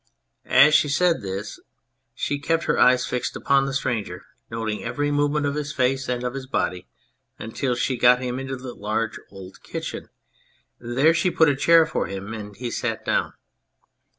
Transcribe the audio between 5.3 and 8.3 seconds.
of his face and of his body, until she got